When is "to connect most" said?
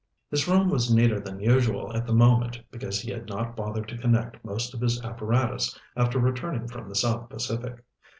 3.89-4.73